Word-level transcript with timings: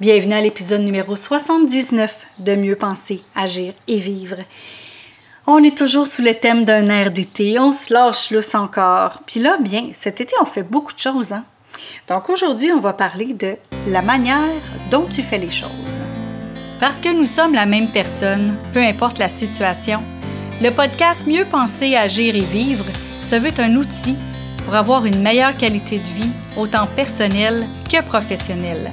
Bienvenue 0.00 0.34
à 0.34 0.40
l'épisode 0.40 0.82
numéro 0.82 1.16
79 1.16 2.24
de 2.38 2.54
Mieux 2.54 2.76
penser, 2.76 3.20
agir 3.34 3.74
et 3.88 3.98
vivre. 3.98 4.36
On 5.44 5.60
est 5.64 5.76
toujours 5.76 6.06
sous 6.06 6.22
le 6.22 6.36
thème 6.36 6.64
d'un 6.64 6.88
air 6.88 7.10
d'été, 7.10 7.58
on 7.58 7.72
se 7.72 7.92
lâche 7.92 8.30
lousse 8.30 8.54
encore. 8.54 9.22
Puis 9.26 9.40
là, 9.40 9.58
bien, 9.60 9.82
cet 9.90 10.20
été, 10.20 10.36
on 10.40 10.44
fait 10.44 10.62
beaucoup 10.62 10.92
de 10.92 11.00
choses. 11.00 11.32
Hein? 11.32 11.42
Donc 12.06 12.30
aujourd'hui, 12.30 12.70
on 12.70 12.78
va 12.78 12.92
parler 12.92 13.34
de 13.34 13.56
la 13.88 14.00
manière 14.00 14.62
dont 14.88 15.04
tu 15.12 15.20
fais 15.20 15.38
les 15.38 15.50
choses. 15.50 15.98
Parce 16.78 17.00
que 17.00 17.12
nous 17.12 17.26
sommes 17.26 17.54
la 17.54 17.66
même 17.66 17.88
personne, 17.88 18.56
peu 18.72 18.80
importe 18.80 19.18
la 19.18 19.28
situation, 19.28 20.00
le 20.62 20.70
podcast 20.70 21.26
Mieux 21.26 21.44
penser, 21.44 21.96
agir 21.96 22.36
et 22.36 22.40
vivre 22.42 22.84
se 23.20 23.34
veut 23.34 23.50
un 23.58 23.74
outil 23.74 24.14
pour 24.64 24.76
avoir 24.76 25.06
une 25.06 25.22
meilleure 25.22 25.56
qualité 25.56 25.98
de 25.98 26.22
vie, 26.22 26.30
autant 26.56 26.86
personnelle 26.86 27.66
que 27.90 28.00
professionnelle. 28.00 28.92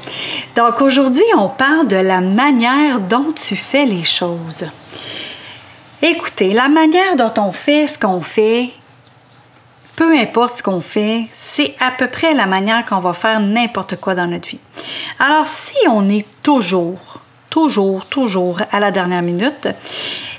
Donc 0.55 0.81
aujourd'hui, 0.81 1.23
on 1.37 1.49
parle 1.49 1.87
de 1.87 1.97
la 1.97 2.21
manière 2.21 2.99
dont 2.99 3.33
tu 3.33 3.55
fais 3.55 3.85
les 3.85 4.03
choses. 4.03 4.65
Écoutez, 6.01 6.53
la 6.53 6.67
manière 6.67 7.15
dont 7.15 7.33
on 7.37 7.51
fait 7.51 7.87
ce 7.87 7.99
qu'on 7.99 8.21
fait, 8.21 8.69
peu 9.95 10.17
importe 10.17 10.57
ce 10.57 10.63
qu'on 10.63 10.81
fait, 10.81 11.27
c'est 11.31 11.75
à 11.79 11.91
peu 11.91 12.07
près 12.07 12.33
la 12.33 12.47
manière 12.47 12.85
qu'on 12.85 12.99
va 12.99 13.13
faire 13.13 13.39
n'importe 13.39 13.97
quoi 13.97 14.15
dans 14.15 14.27
notre 14.27 14.47
vie. 14.47 14.59
Alors 15.19 15.47
si 15.47 15.75
on 15.87 16.09
est 16.09 16.25
toujours, 16.41 17.21
toujours, 17.49 18.05
toujours 18.05 18.59
à 18.71 18.79
la 18.79 18.89
dernière 18.89 19.21
minute, 19.21 19.67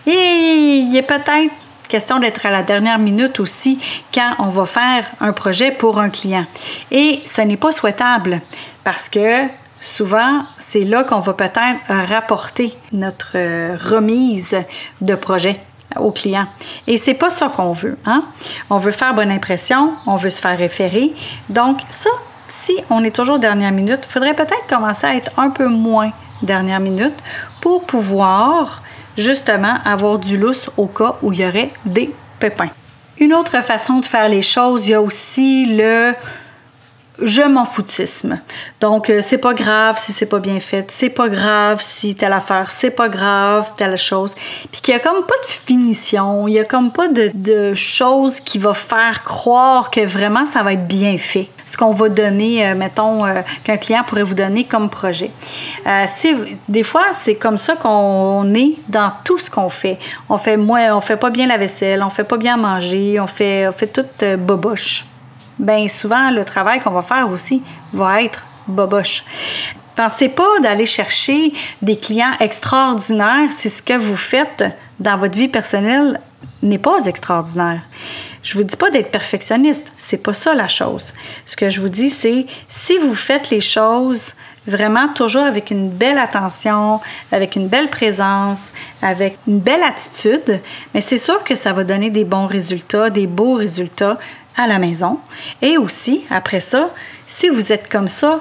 et 0.06 0.10
il 0.10 0.96
est 0.96 1.02
peut-être 1.02 1.52
question 1.88 2.18
d'être 2.18 2.46
à 2.46 2.50
la 2.50 2.62
dernière 2.62 2.98
minute 2.98 3.38
aussi 3.38 3.78
quand 4.12 4.34
on 4.38 4.48
va 4.48 4.64
faire 4.64 5.04
un 5.20 5.32
projet 5.32 5.70
pour 5.70 6.00
un 6.00 6.08
client. 6.08 6.46
Et 6.90 7.20
ce 7.26 7.42
n'est 7.42 7.58
pas 7.58 7.70
souhaitable 7.70 8.40
parce 8.82 9.08
que 9.08 9.46
souvent, 9.82 10.44
c'est 10.58 10.84
là 10.84 11.04
qu'on 11.04 11.20
va 11.20 11.34
peut-être 11.34 11.80
rapporter 11.88 12.74
notre 12.92 13.32
euh, 13.34 13.76
remise 13.76 14.56
de 15.02 15.14
projet 15.14 15.60
au 15.96 16.10
client. 16.10 16.46
Et 16.86 16.96
c'est 16.96 17.14
pas 17.14 17.28
ça 17.28 17.48
qu'on 17.48 17.72
veut. 17.72 17.98
Hein? 18.06 18.24
On 18.70 18.78
veut 18.78 18.92
faire 18.92 19.12
bonne 19.12 19.30
impression, 19.30 19.92
on 20.06 20.16
veut 20.16 20.30
se 20.30 20.40
faire 20.40 20.56
référer. 20.56 21.12
Donc, 21.50 21.80
ça, 21.90 22.10
si 22.48 22.76
on 22.88 23.04
est 23.04 23.14
toujours 23.14 23.38
dernière 23.38 23.72
minute, 23.72 24.00
il 24.04 24.10
faudrait 24.10 24.34
peut-être 24.34 24.66
commencer 24.68 25.06
à 25.06 25.14
être 25.16 25.32
un 25.36 25.50
peu 25.50 25.66
moins 25.66 26.12
dernière 26.42 26.80
minute 26.80 27.14
pour 27.60 27.84
pouvoir 27.84 28.82
justement 29.18 29.76
avoir 29.84 30.18
du 30.18 30.38
lousse 30.38 30.70
au 30.76 30.86
cas 30.86 31.16
où 31.22 31.32
il 31.32 31.40
y 31.40 31.46
aurait 31.46 31.70
des 31.84 32.14
pépins. 32.38 32.70
Une 33.18 33.34
autre 33.34 33.60
façon 33.62 33.98
de 33.98 34.06
faire 34.06 34.28
les 34.28 34.40
choses, 34.40 34.88
il 34.88 34.92
y 34.92 34.94
a 34.94 35.02
aussi 35.02 35.66
le 35.66 36.14
je 37.22 37.42
m'en 37.42 37.64
foutisme. 37.64 38.40
Donc, 38.80 39.08
euh, 39.08 39.20
c'est 39.22 39.38
pas 39.38 39.54
grave 39.54 39.98
si 39.98 40.12
c'est 40.12 40.26
pas 40.26 40.38
bien 40.38 40.60
fait, 40.60 40.90
c'est 40.90 41.08
pas 41.08 41.28
grave 41.28 41.80
si 41.80 42.14
telle 42.14 42.32
affaire, 42.32 42.70
c'est 42.70 42.90
pas 42.90 43.08
grave 43.08 43.72
telle 43.76 43.96
chose. 43.96 44.34
Puis 44.70 44.80
qu'il 44.80 44.94
y 44.94 44.96
a 44.96 45.00
comme 45.00 45.24
pas 45.24 45.34
de 45.42 45.46
finition, 45.46 46.48
il 46.48 46.54
y 46.54 46.58
a 46.58 46.64
comme 46.64 46.92
pas 46.92 47.08
de, 47.08 47.30
de 47.34 47.74
chose 47.74 48.40
qui 48.40 48.58
va 48.58 48.74
faire 48.74 49.22
croire 49.22 49.90
que 49.90 50.00
vraiment 50.04 50.46
ça 50.46 50.62
va 50.62 50.72
être 50.72 50.86
bien 50.86 51.16
fait. 51.18 51.48
Ce 51.64 51.76
qu'on 51.76 51.92
va 51.92 52.08
donner, 52.08 52.66
euh, 52.66 52.74
mettons, 52.74 53.24
euh, 53.24 53.40
qu'un 53.64 53.76
client 53.76 54.02
pourrait 54.06 54.24
vous 54.24 54.34
donner 54.34 54.64
comme 54.64 54.90
projet. 54.90 55.30
des 56.68 56.82
fois, 56.82 57.04
c'est 57.20 57.36
comme 57.36 57.58
ça 57.58 57.76
qu'on 57.76 58.52
est 58.54 58.74
dans 58.88 59.10
tout 59.24 59.38
ce 59.38 59.50
qu'on 59.50 59.68
fait. 59.68 59.98
On 60.28 60.38
fait 60.38 60.56
moins, 60.56 60.94
on 60.94 61.00
fait 61.00 61.16
pas 61.16 61.30
bien 61.30 61.46
la 61.46 61.56
vaisselle, 61.56 62.02
on 62.02 62.10
fait 62.10 62.24
pas 62.24 62.36
bien 62.36 62.56
manger, 62.56 63.18
on 63.20 63.26
fait, 63.26 63.68
on 63.68 63.72
fait 63.72 63.86
tout 63.86 64.04
boboche 64.38 65.06
bien 65.58 65.88
souvent, 65.88 66.30
le 66.30 66.44
travail 66.44 66.80
qu'on 66.80 66.90
va 66.90 67.02
faire 67.02 67.30
aussi 67.30 67.62
va 67.92 68.22
être 68.22 68.44
boboche. 68.66 69.24
Pensez 69.96 70.28
pas 70.28 70.58
d'aller 70.60 70.86
chercher 70.86 71.52
des 71.82 71.96
clients 71.96 72.32
extraordinaires 72.40 73.50
si 73.50 73.68
ce 73.68 73.82
que 73.82 73.96
vous 73.96 74.16
faites 74.16 74.64
dans 74.98 75.18
votre 75.18 75.36
vie 75.36 75.48
personnelle 75.48 76.20
n'est 76.62 76.78
pas 76.78 77.04
extraordinaire. 77.04 77.82
Je 78.42 78.54
vous 78.54 78.64
dis 78.64 78.76
pas 78.76 78.90
d'être 78.90 79.10
perfectionniste, 79.10 79.92
c'est 79.96 80.16
pas 80.16 80.32
ça 80.32 80.54
la 80.54 80.68
chose. 80.68 81.12
Ce 81.44 81.56
que 81.56 81.68
je 81.68 81.80
vous 81.80 81.88
dis 81.88 82.10
c'est 82.10 82.46
si 82.68 82.98
vous 82.98 83.14
faites 83.14 83.50
les 83.50 83.60
choses 83.60 84.34
vraiment 84.66 85.08
toujours 85.08 85.42
avec 85.42 85.70
une 85.70 85.88
belle 85.88 86.18
attention, 86.18 87.00
avec 87.30 87.56
une 87.56 87.68
belle 87.68 87.88
présence, 87.88 88.68
avec 89.00 89.38
une 89.46 89.58
belle 89.58 89.82
attitude, 89.82 90.60
mais 90.94 91.00
c'est 91.00 91.18
sûr 91.18 91.42
que 91.44 91.54
ça 91.54 91.72
va 91.72 91.84
donner 91.84 92.10
des 92.10 92.24
bons 92.24 92.46
résultats, 92.46 93.10
des 93.10 93.26
beaux 93.26 93.54
résultats 93.54 94.18
à 94.56 94.66
la 94.66 94.78
maison. 94.78 95.18
Et 95.60 95.78
aussi, 95.78 96.24
après 96.30 96.60
ça, 96.60 96.90
si 97.26 97.48
vous 97.48 97.72
êtes 97.72 97.90
comme 97.90 98.08
ça, 98.08 98.40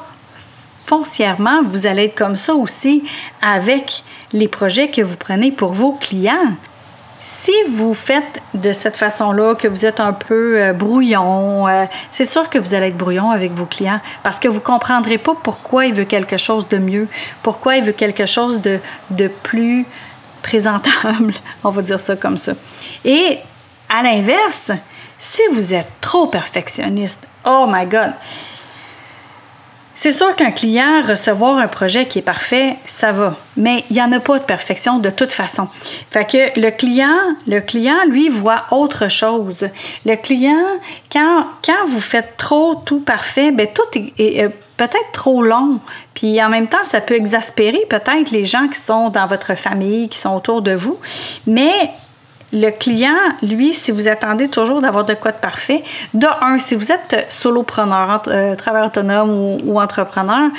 foncièrement, 0.85 1.63
vous 1.63 1.85
allez 1.85 2.05
être 2.05 2.17
comme 2.17 2.35
ça 2.35 2.53
aussi 2.53 3.03
avec 3.41 4.03
les 4.33 4.47
projets 4.47 4.89
que 4.89 5.01
vous 5.01 5.17
prenez 5.17 5.51
pour 5.51 5.73
vos 5.73 5.93
clients. 5.93 6.55
Si 7.21 7.53
vous 7.69 7.93
faites 7.93 8.41
de 8.55 8.71
cette 8.71 8.97
façon-là, 8.97 9.53
que 9.53 9.67
vous 9.67 9.85
êtes 9.85 9.99
un 9.99 10.11
peu 10.11 10.59
euh, 10.59 10.73
brouillon, 10.73 11.67
euh, 11.67 11.85
c'est 12.09 12.25
sûr 12.25 12.49
que 12.49 12.57
vous 12.57 12.73
allez 12.73 12.87
être 12.87 12.97
brouillon 12.97 13.29
avec 13.29 13.51
vos 13.51 13.65
clients 13.65 14.01
parce 14.23 14.39
que 14.39 14.47
vous 14.47 14.55
ne 14.55 14.65
comprendrez 14.65 15.19
pas 15.19 15.35
pourquoi 15.35 15.85
il 15.85 15.93
veut 15.93 16.05
quelque 16.05 16.37
chose 16.37 16.67
de 16.67 16.77
mieux, 16.77 17.07
pourquoi 17.43 17.77
il 17.77 17.83
veut 17.83 17.91
quelque 17.91 18.25
chose 18.25 18.59
de, 18.59 18.79
de 19.11 19.27
plus 19.27 19.85
présentable, 20.41 21.35
on 21.63 21.69
va 21.69 21.83
dire 21.83 21.99
ça 21.99 22.15
comme 22.15 22.39
ça. 22.39 22.53
Et 23.05 23.37
à 23.87 24.01
l'inverse, 24.01 24.71
si 25.19 25.43
vous 25.53 25.75
êtes 25.75 25.91
trop 26.01 26.25
perfectionniste, 26.25 27.27
oh 27.45 27.67
my 27.69 27.85
God, 27.85 28.13
c'est 30.03 30.11
sûr 30.11 30.35
qu'un 30.35 30.49
client 30.49 31.03
recevoir 31.07 31.57
un 31.57 31.67
projet 31.67 32.07
qui 32.07 32.17
est 32.17 32.23
parfait, 32.23 32.75
ça 32.85 33.11
va, 33.11 33.35
mais 33.55 33.85
il 33.91 33.97
n'y 33.97 34.01
en 34.01 34.11
a 34.13 34.19
pas 34.19 34.39
de 34.39 34.43
perfection 34.43 34.97
de 34.97 35.11
toute 35.11 35.31
façon. 35.31 35.67
Fait 36.09 36.25
que 36.25 36.59
le 36.59 36.71
client, 36.71 37.35
le 37.45 37.59
client 37.59 37.97
lui 38.09 38.27
voit 38.27 38.63
autre 38.71 39.11
chose. 39.11 39.69
Le 40.07 40.15
client, 40.15 40.79
quand, 41.11 41.45
vous 41.87 42.01
faites 42.01 42.35
trop 42.35 42.81
tout 42.83 43.01
parfait, 43.01 43.51
ben 43.51 43.67
tout 43.71 43.83
est, 44.17 44.49
peut-être 44.75 45.11
trop 45.13 45.43
long. 45.43 45.79
Puis 46.15 46.41
en 46.41 46.49
même 46.49 46.67
temps, 46.67 46.83
ça 46.83 46.99
peut 46.99 47.13
exaspérer 47.13 47.85
peut-être 47.87 48.31
les 48.31 48.43
gens 48.43 48.69
qui 48.69 48.79
sont 48.79 49.09
dans 49.09 49.27
votre 49.27 49.53
famille, 49.53 50.09
qui 50.09 50.17
sont 50.17 50.35
autour 50.35 50.63
de 50.63 50.73
vous. 50.73 50.99
Mais 51.45 51.91
le 52.53 52.69
client, 52.69 53.15
lui, 53.41 53.73
si 53.73 53.91
vous 53.91 54.07
attendez 54.07 54.49
toujours 54.49 54.81
d'avoir 54.81 55.05
de 55.05 55.13
quoi 55.13 55.31
de 55.31 55.37
parfait, 55.37 55.83
de 56.13 56.27
un, 56.41 56.59
si 56.59 56.75
vous 56.75 56.91
êtes 56.91 57.27
solopreneur, 57.29 58.21
euh, 58.27 58.55
travailleur 58.55 58.87
autonome 58.87 59.59
ou, 59.63 59.79
entrepreneur, 59.79 60.49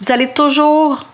vous 0.00 0.12
allez 0.12 0.28
toujours 0.28 1.06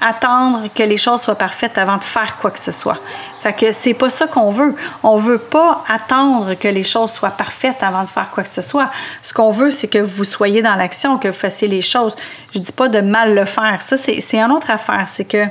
attendre 0.00 0.68
que 0.74 0.82
les 0.82 0.98
choses 0.98 1.22
soient 1.22 1.36
parfaites 1.36 1.78
avant 1.78 1.96
de 1.96 2.04
faire 2.04 2.36
quoi 2.36 2.50
que 2.50 2.58
ce 2.58 2.72
soit. 2.72 2.98
Fait 3.40 3.54
que 3.54 3.72
c'est 3.72 3.94
pas 3.94 4.10
ça 4.10 4.26
qu'on 4.26 4.50
veut. 4.50 4.74
On 5.02 5.16
veut 5.16 5.38
pas 5.38 5.82
attendre 5.88 6.54
que 6.54 6.68
les 6.68 6.82
choses 6.82 7.12
soient 7.12 7.30
parfaites 7.30 7.82
avant 7.82 8.02
de 8.02 8.08
faire 8.08 8.28
quoi 8.30 8.42
que 8.42 8.50
ce 8.50 8.60
soit. 8.60 8.90
Ce 9.22 9.32
qu'on 9.32 9.50
veut, 9.50 9.70
c'est 9.70 9.88
que 9.88 9.98
vous 9.98 10.24
soyez 10.24 10.60
dans 10.60 10.74
l'action, 10.74 11.16
que 11.16 11.28
vous 11.28 11.34
fassiez 11.34 11.68
les 11.68 11.80
choses. 11.80 12.16
Je 12.54 12.58
dis 12.58 12.72
pas 12.72 12.88
de 12.88 13.00
mal 13.00 13.34
le 13.34 13.46
faire. 13.46 13.80
Ça, 13.80 13.96
c'est 13.96 14.36
une 14.36 14.52
autre 14.52 14.70
affaire. 14.70 15.04
C'est 15.08 15.24
que 15.24 15.46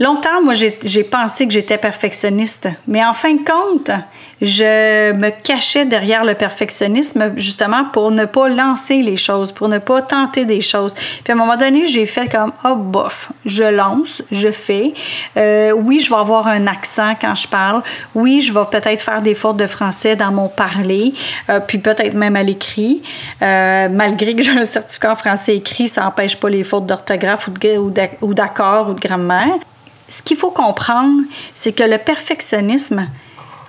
Longtemps, 0.00 0.42
moi, 0.42 0.54
j'ai 0.54 1.04
pensé 1.04 1.46
que 1.46 1.52
j'étais 1.52 1.78
perfectionniste, 1.78 2.68
mais 2.88 3.04
en 3.04 3.14
fin 3.14 3.34
de 3.34 3.44
compte, 3.44 3.92
je 4.42 5.12
me 5.12 5.30
cachais 5.30 5.84
derrière 5.84 6.24
le 6.24 6.34
perfectionnisme 6.34 7.34
justement 7.36 7.84
pour 7.92 8.10
ne 8.10 8.24
pas 8.24 8.48
lancer 8.48 9.02
les 9.02 9.16
choses, 9.16 9.52
pour 9.52 9.68
ne 9.68 9.78
pas 9.78 10.02
tenter 10.02 10.46
des 10.46 10.60
choses. 10.60 10.94
Puis 10.94 11.30
à 11.30 11.32
un 11.32 11.38
moment 11.38 11.56
donné, 11.56 11.86
j'ai 11.86 12.06
fait 12.06 12.28
comme 12.28 12.52
oh 12.64 12.74
bof, 12.74 13.30
je 13.46 13.62
lance, 13.62 14.20
je 14.32 14.50
fais. 14.50 14.94
Euh, 15.36 15.70
oui, 15.70 16.00
je 16.00 16.10
vais 16.10 16.18
avoir 16.18 16.48
un 16.48 16.66
accent 16.66 17.14
quand 17.20 17.36
je 17.36 17.46
parle. 17.46 17.80
Oui, 18.16 18.40
je 18.40 18.52
vais 18.52 18.64
peut-être 18.68 19.00
faire 19.00 19.20
des 19.20 19.36
fautes 19.36 19.58
de 19.58 19.66
français 19.68 20.16
dans 20.16 20.32
mon 20.32 20.48
parler, 20.48 21.14
euh, 21.50 21.60
puis 21.60 21.78
peut-être 21.78 22.14
même 22.14 22.34
à 22.34 22.42
l'écrit. 22.42 23.00
Euh, 23.42 23.88
malgré 23.88 24.34
que 24.34 24.42
j'ai 24.42 24.58
un 24.58 24.64
certificat 24.64 25.12
en 25.12 25.16
français 25.16 25.54
écrit, 25.54 25.86
ça 25.86 26.02
n'empêche 26.02 26.36
pas 26.36 26.50
les 26.50 26.64
fautes 26.64 26.86
d'orthographe 26.86 27.48
ou 27.48 28.34
d'accord 28.34 28.88
ou 28.88 28.94
de 28.94 29.00
grammaire 29.00 29.54
ce 30.08 30.22
qu'il 30.22 30.36
faut 30.36 30.50
comprendre, 30.50 31.22
c'est 31.54 31.72
que 31.72 31.82
le 31.82 31.98
perfectionnisme, 31.98 33.06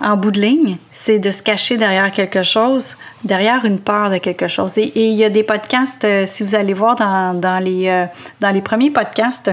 en 0.00 0.16
bout 0.16 0.30
de 0.30 0.40
ligne, 0.40 0.76
c'est 0.90 1.18
de 1.18 1.30
se 1.30 1.42
cacher 1.42 1.76
derrière 1.78 2.12
quelque 2.12 2.42
chose, 2.42 2.96
derrière 3.24 3.64
une 3.64 3.78
peur 3.78 4.10
de 4.10 4.18
quelque 4.18 4.48
chose. 4.48 4.76
Et, 4.76 4.92
il 4.94 5.14
y 5.14 5.24
a 5.24 5.30
des 5.30 5.42
podcasts, 5.42 6.04
euh, 6.04 6.26
si 6.26 6.42
vous 6.42 6.54
allez 6.54 6.74
voir 6.74 6.96
dans, 6.96 7.62
les, 7.62 7.88
euh, 7.88 8.04
dans 8.40 8.50
les 8.50 8.60
premiers 8.60 8.90
podcasts, 8.90 9.50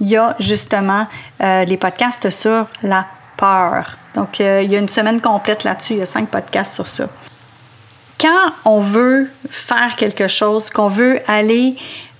il 0.00 0.08
y 0.08 0.16
a 0.16 0.34
justement 0.38 1.06
euh, 1.42 1.64
les 1.64 1.76
podcasts 1.76 2.30
sur 2.30 2.66
la 2.82 3.06
peur. 3.36 3.98
Donc, 4.14 4.40
il 4.40 4.70
y 4.70 4.76
a 4.76 4.78
une 4.78 4.88
semaine 4.88 5.20
complète 5.20 5.64
là-dessus, 5.64 5.94
il 5.94 5.98
y 5.98 6.02
a 6.02 6.06
cinq 6.06 6.28
podcasts 6.28 6.74
sur 6.74 6.86
ça. 6.86 7.08
Quand 8.22 8.52
on 8.64 8.78
veut 8.78 9.28
faire 9.50 9.96
quelque 9.96 10.28
chose, 10.28 10.70
qu'on 10.70 10.86
veut 10.86 11.18
aller 11.26 11.74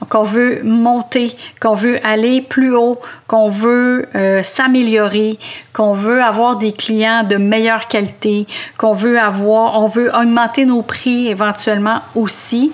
qu'on 0.09 0.25
veut 0.25 0.63
monter, 0.65 1.37
qu'on 1.61 1.75
veut 1.75 2.05
aller 2.05 2.43
plus 2.43 2.75
haut, 2.75 3.01
qu'on 3.29 3.49
veut 3.49 4.09
euh, 4.17 4.43
s'améliorer, 4.43 5.39
qu'on 5.73 5.93
veut 5.93 6.21
avoir 6.21 6.57
des 6.57 6.73
clients 6.73 7.23
de 7.23 7.37
meilleure 7.37 7.87
qualité, 7.87 8.49
qu'on 8.79 8.93
veut 8.93 9.19
avoir, 9.19 9.81
on 9.81 9.87
veut 9.87 10.11
augmenter 10.13 10.65
nos 10.65 10.83
prix 10.83 11.29
éventuellement 11.29 12.01
aussi. 12.17 12.73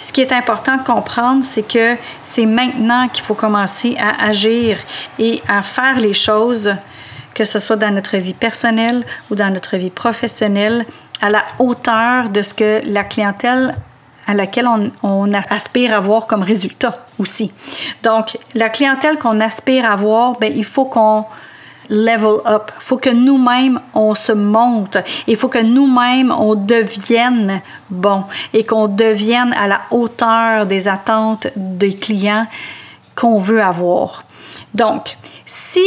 Ce 0.00 0.12
qui 0.12 0.20
est 0.20 0.32
important 0.32 0.76
de 0.76 0.82
comprendre, 0.82 1.44
c'est 1.44 1.66
que 1.66 1.94
c'est 2.22 2.44
maintenant 2.44 3.08
qu'il 3.08 3.24
faut 3.24 3.34
commencer 3.34 3.96
à 3.98 4.26
agir 4.26 4.78
et 5.18 5.42
à 5.48 5.62
faire 5.62 5.98
les 5.98 6.12
choses, 6.12 6.74
que 7.34 7.44
ce 7.44 7.58
soit 7.58 7.76
dans 7.76 7.92
notre 7.92 8.16
vie 8.16 8.34
personnelle 8.34 9.04
ou 9.30 9.34
dans 9.34 9.52
notre 9.52 9.76
vie 9.76 9.90
professionnelle, 9.90 10.86
à 11.20 11.30
la 11.30 11.44
hauteur 11.58 12.30
de 12.30 12.42
ce 12.42 12.54
que 12.54 12.80
la 12.84 13.04
clientèle 13.04 13.74
à 14.26 14.34
laquelle 14.34 14.68
on, 15.02 15.32
aspire 15.50 15.94
à 15.94 16.00
voir 16.00 16.26
comme 16.26 16.42
résultat 16.42 16.94
aussi. 17.18 17.52
Donc, 18.02 18.38
la 18.54 18.70
clientèle 18.70 19.18
qu'on 19.18 19.38
aspire 19.40 19.90
à 19.90 19.96
voir, 19.96 20.38
ben, 20.38 20.50
il 20.54 20.64
faut 20.64 20.86
qu'on 20.86 21.26
level 21.90 22.40
up. 22.46 22.70
Il 22.76 22.82
faut 22.82 22.96
que 22.96 23.10
nous-mêmes, 23.10 23.78
on 23.92 24.14
se 24.14 24.32
monte. 24.32 24.96
Il 25.26 25.36
faut 25.36 25.48
que 25.48 25.58
nous-mêmes, 25.58 26.32
on 26.32 26.54
devienne 26.54 27.60
bon 27.90 28.24
et 28.52 28.64
qu'on 28.64 28.88
devienne 28.88 29.52
à 29.52 29.66
la 29.66 29.82
hauteur 29.90 30.66
des 30.66 30.88
attentes 30.88 31.48
des 31.56 31.94
clients 31.94 32.46
qu'on 33.14 33.38
veut 33.38 33.62
avoir. 33.62 34.24
Donc, 34.72 35.16
si, 35.44 35.86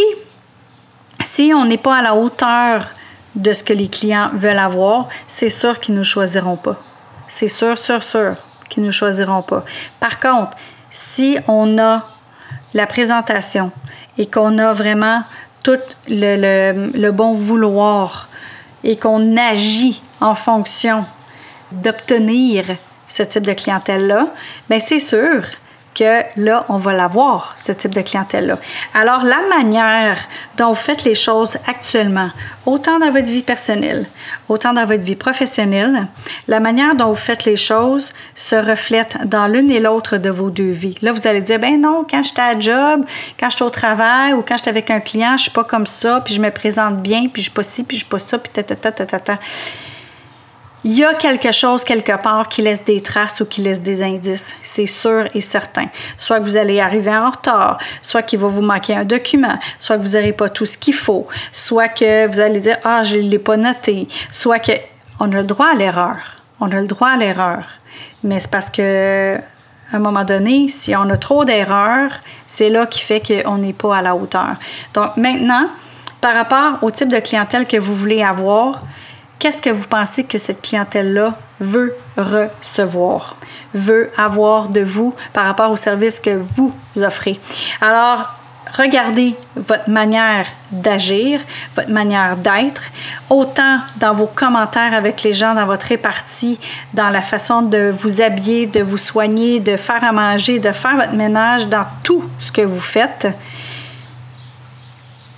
si 1.38 1.54
on 1.54 1.66
n'est 1.66 1.78
pas 1.78 1.98
à 1.98 2.02
la 2.02 2.16
hauteur 2.16 2.88
de 3.36 3.54
ce 3.54 3.64
que 3.64 3.72
les 3.72 3.90
clients 3.90 4.32
veulent 4.34 4.58
avoir, 4.58 5.08
c'est 5.28 5.50
sûr 5.50 5.80
qu'ils 5.80 5.94
ne 5.94 6.00
nous 6.00 6.04
choisiront 6.04 6.58
pas. 6.58 6.78
C'est 7.28 7.48
sûr, 7.48 7.78
sûr, 7.78 8.02
sûr 8.02 8.38
qu'ils 8.70 8.82
ne 8.82 8.90
choisiront 8.90 9.44
pas. 9.44 9.64
Par 10.00 10.20
contre, 10.20 10.58
si 10.90 11.38
on 11.48 11.78
a 11.78 12.04
la 12.74 12.88
présentation 12.88 13.72
et 14.18 14.26
qu'on 14.26 14.58
a 14.58 14.74
vraiment 14.74 15.22
tout 15.62 15.78
le, 16.08 16.90
le 16.98 17.12
bon 17.12 17.36
vouloir 17.36 18.30
et 18.84 18.96
qu'on 18.98 19.38
agit 19.38 20.02
en 20.20 20.34
fonction 20.34 21.06
d'obtenir 21.72 22.66
ce 23.08 23.22
type 23.22 23.44
de 23.44 23.54
clientèle-là, 23.54 24.30
bien 24.72 24.80
c'est 24.80 24.98
sûr 24.98 25.44
que 25.98 26.22
là, 26.36 26.66
on 26.70 26.78
va 26.78 26.94
l'avoir, 26.94 27.56
ce 27.64 27.72
type 27.72 27.94
de 27.94 28.02
clientèle-là. 28.02 28.60
Alors, 28.94 29.24
la 29.24 29.42
manière 29.50 30.20
dont 30.58 30.70
vous 30.70 30.76
faites 30.76 31.04
les 31.04 31.16
choses 31.16 31.58
actuellement, 31.68 32.30
autant 32.66 33.00
dans 33.00 33.12
votre 33.12 33.28
vie 33.28 33.42
personnelle, 33.42 34.06
autant 34.50 34.74
dans 34.74 34.86
votre 34.86 35.04
vie 35.04 35.16
professionnelle, 35.16 36.08
la 36.48 36.60
manière 36.60 36.96
dont 36.96 37.08
vous 37.08 37.16
faites 37.16 37.46
les 37.46 37.56
choses 37.56 38.14
se 38.36 38.56
reflète 38.56 39.18
dans 39.26 39.48
l'une 39.48 39.72
et 39.72 39.80
l'autre 39.80 40.18
de 40.18 40.30
vos 40.30 40.50
deux 40.50 40.72
vies. 40.72 40.98
Là, 41.02 41.12
vous 41.12 41.28
allez 41.28 41.42
dire, 41.42 41.60
ben 41.60 41.82
non, 41.82 42.06
quand 42.10 42.22
j'étais 42.22 42.42
à 42.42 42.60
job, 42.60 43.06
quand 43.40 43.50
j'étais 43.50 43.64
au 43.64 43.70
travail 43.70 44.34
ou 44.34 44.44
quand 44.48 44.58
j'étais 44.58 44.70
avec 44.70 44.92
un 44.92 45.00
client, 45.00 45.38
je 45.38 45.44
suis 45.44 45.52
pas 45.52 45.64
comme 45.64 45.88
ça, 45.88 46.22
puis 46.24 46.34
je 46.34 46.42
me 46.42 46.52
présente 46.52 47.02
bien, 47.02 47.28
puis 47.32 47.42
je 47.42 47.48
suis 47.48 47.52
pas 47.52 47.64
ci, 47.64 47.84
puis 47.84 47.98
je 47.98 48.04
suis 48.04 48.10
pas 48.10 48.20
ça, 48.20 48.38
puis 48.38 48.52
ta 48.52 48.64
ta 48.64 48.76
ta 48.76 48.92
ta 48.92 49.06
ta. 49.06 49.20
ta 49.20 49.40
il 50.84 50.94
y 50.94 51.04
a 51.04 51.14
quelque 51.16 51.52
chose 51.52 51.84
quelque 51.84 52.22
part 52.22 52.48
qui 52.48 52.62
laisse 52.62 52.84
des 52.86 53.02
traces 53.02 53.42
ou 53.42 53.46
qui 53.46 53.62
laisse 53.62 53.82
des 53.82 54.02
indices, 54.02 54.56
c'est 54.62 54.86
sûr 54.86 55.28
et 55.34 55.42
certain. 55.42 55.88
Soit 56.18 56.40
que 56.40 56.46
vous 56.46 56.58
allez 56.58 56.80
arriver 56.80 57.16
en 57.16 57.30
retard, 57.30 57.80
soit 58.02 58.22
qu'il 58.22 58.40
va 58.40 58.48
vous 58.48 58.62
manquer 58.62 58.96
un 58.96 59.04
document, 59.04 59.58
soit 59.80 59.98
que 59.98 60.04
vous 60.04 60.14
n'aurez 60.18 60.34
pas 60.34 60.50
tout 60.50 60.66
ce 60.66 60.78
qu'il 60.78 60.94
faut, 60.94 61.28
soit 61.52 61.90
que 61.90 62.28
vous 62.28 62.40
allez 62.40 62.60
dire 62.60 62.78
ah 62.84 63.04
je 63.04 63.18
l'ai 63.18 63.40
pas 63.40 63.58
noté, 63.58 64.08
soit 64.32 64.60
que 64.60 64.74
on 65.20 65.32
a 65.32 65.38
le 65.38 65.44
droit 65.44 65.70
à 65.72 65.76
l'erreur, 65.76 66.18
on 66.60 66.72
a 66.72 66.80
le 66.80 66.88
droit 66.88 67.10
à 67.10 67.18
l'erreur, 67.18 67.66
mais 68.24 68.40
c'est 68.40 68.52
parce 68.52 68.70
que 68.70 69.38
à 69.92 69.96
un 69.96 70.00
moment 70.00 70.26
donné, 70.26 70.68
si 70.68 70.96
on 70.96 71.10
a 71.10 71.18
trop 71.18 71.46
d'erreurs, 71.46 72.12
c'est 72.46 72.70
là 72.70 72.86
qui 72.86 73.02
fait 73.02 73.22
qu'on 73.22 73.58
n'est 73.58 73.74
pas 73.74 73.96
à 73.96 74.02
la 74.02 74.16
hauteur. 74.16 74.56
Donc 74.94 75.16
maintenant, 75.18 75.68
par 76.22 76.36
rapport 76.36 76.84
au 76.84 76.92
type 76.92 77.10
de 77.10 77.20
clientèle 77.20 77.66
que 77.66 77.78
vous 77.78 77.96
voulez 77.96 78.22
avoir, 78.22 78.82
qu'est-ce 79.40 79.62
que 79.62 79.70
vous 79.70 79.88
pensez 79.88 80.24
que 80.24 80.38
cette 80.38 80.62
clientèle-là 80.62 81.38
veut 81.60 81.96
recevoir, 82.18 83.38
veut 83.74 84.12
avoir 84.18 84.70
de 84.70 84.82
vous 84.82 85.16
par 85.34 85.46
rapport 85.46 85.72
au 85.72 85.76
service 85.76 86.20
que 86.20 86.32
vous 86.32 86.74
offrez? 86.98 87.40
Alors, 87.82 88.34
regardez 88.78 89.36
votre 89.56 89.90
manière 89.90 90.46
d'agir, 90.72 91.40
votre 91.76 91.90
manière 91.90 92.38
d'être, 92.38 92.84
autant 93.30 93.80
dans 93.98 94.14
vos 94.14 94.28
commentaires 94.28 94.94
avec 94.94 95.24
les 95.24 95.34
gens, 95.34 95.54
dans 95.54 95.66
votre 95.66 95.88
répartie, 95.88 96.60
dans 96.94 97.10
la 97.10 97.22
façon 97.22 97.62
de 97.62 97.90
vous 97.92 98.22
habiller, 98.22 98.66
de 98.66 98.82
vous 98.82 98.98
soigner, 98.98 99.60
de 99.60 99.78
faire 99.78 100.04
à 100.04 100.12
manger, 100.12 100.60
de 100.60 100.72
faire 100.72 100.96
votre 100.96 101.14
ménage, 101.14 101.68
dans 101.68 101.86
tout 102.04 102.24
ce 102.40 102.52
que 102.52 102.62
vous 102.62 102.82
faites. 102.82 103.28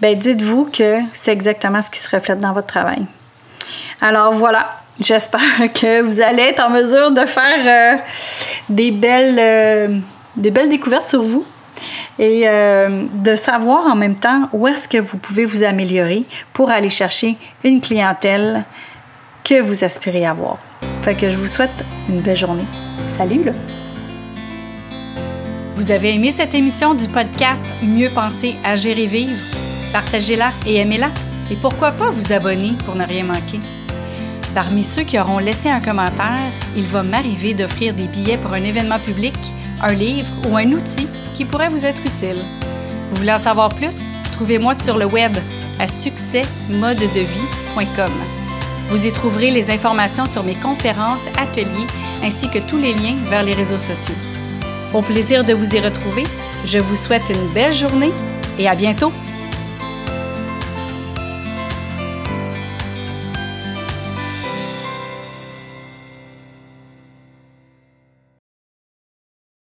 Ben, 0.02 0.18
dites-vous 0.18 0.70
que 0.72 1.00
c'est 1.12 1.32
exactement 1.32 1.82
ce 1.82 1.92
qui 1.92 2.00
se 2.00 2.10
reflète 2.16 2.40
dans 2.40 2.54
votre 2.54 2.68
travail. 2.68 3.06
Alors 4.02 4.32
voilà, 4.32 4.78
j'espère 5.00 5.42
que 5.74 6.02
vous 6.02 6.22
allez 6.22 6.44
être 6.44 6.62
en 6.62 6.70
mesure 6.70 7.12
de 7.12 7.26
faire 7.26 7.98
euh, 7.98 8.02
des, 8.70 8.92
belles, 8.92 9.38
euh, 9.40 9.98
des 10.36 10.52
belles 10.52 10.70
découvertes 10.70 11.10
sur 11.10 11.24
vous 11.24 11.46
et 12.18 12.48
euh, 12.48 13.06
de 13.14 13.36
savoir 13.36 13.88
en 13.88 13.96
même 13.96 14.16
temps 14.16 14.50
où 14.54 14.68
est-ce 14.68 14.88
que 14.88 14.98
vous 14.98 15.18
pouvez 15.18 15.46
vous 15.46 15.64
améliorer 15.64 16.24
pour 16.54 16.70
aller 16.70 16.90
chercher 16.90 17.38
une 17.64 17.82
clientèle 17.82 18.66
que 19.44 19.62
vous 19.62 19.84
aspirez 19.84 20.26
avoir. 20.26 20.58
Fait 21.02 21.16
que 21.16 21.30
je 21.30 21.36
vous 21.36 21.48
souhaite 21.48 21.86
une 22.10 22.22
belle 22.22 22.38
journée. 22.38 22.66
Salut! 23.18 23.52
Vous 25.76 25.92
avez 25.92 26.14
aimé 26.14 26.32
cette 26.32 26.54
émission 26.54 26.94
du 26.94 27.08
podcast 27.08 27.64
Mieux 27.82 28.10
penser, 28.10 28.56
agir 28.66 28.98
et 28.98 29.08
vivre? 29.08 29.40
Partagez-la 29.94 30.52
et 30.68 30.76
aimez-la. 30.76 31.08
Et 31.52 31.56
pourquoi 31.56 31.92
pas 31.92 32.10
vous 32.10 32.34
abonner 32.34 32.74
pour 32.86 32.96
ne 32.96 33.06
rien 33.06 33.24
manquer? 33.24 33.60
Parmi 34.56 34.84
ceux 34.84 35.04
qui 35.04 35.20
auront 35.20 35.38
laissé 35.38 35.70
un 35.70 35.80
commentaire, 35.80 36.52
il 36.76 36.88
va 36.88 37.04
m'arriver 37.04 37.54
d'offrir 37.54 37.94
des 37.94 38.08
billets 38.08 38.38
pour 38.38 38.54
un 38.54 38.64
événement 38.64 38.98
public, 39.00 39.36
un 39.82 39.94
livre 39.94 40.32
ou 40.50 40.58
un 40.58 40.72
outil 40.72 41.08
qui 41.36 41.46
pourrait 41.46 41.70
vous 41.70 41.86
être 41.86 42.02
utile. 42.02 42.44
Vous 43.10 43.18
voulez 43.18 43.32
en 43.32 43.38
savoir 43.38 43.70
plus? 43.70 44.08
Trouvez-moi 44.34 44.74
sur 44.74 44.98
le 44.98 45.06
web 45.06 45.38
à 45.80 45.86
succèsmodedevie.com. 45.88 48.12
Vous 48.90 49.06
y 49.06 49.12
trouverez 49.12 49.52
les 49.52 49.70
informations 49.70 50.26
sur 50.26 50.44
mes 50.44 50.56
conférences, 50.56 51.22
ateliers 51.38 51.86
ainsi 52.24 52.50
que 52.50 52.60
tous 52.60 52.78
les 52.78 52.94
liens 52.94 53.18
vers 53.26 53.44
les 53.44 53.54
réseaux 53.54 53.78
sociaux. 53.78 54.16
Au 54.94 55.02
plaisir 55.02 55.44
de 55.44 55.54
vous 55.54 55.76
y 55.76 55.80
retrouver, 55.80 56.24
je 56.66 56.80
vous 56.80 56.96
souhaite 56.96 57.30
une 57.30 57.54
belle 57.54 57.74
journée 57.74 58.12
et 58.58 58.68
à 58.68 58.76
bientôt! 58.76 59.14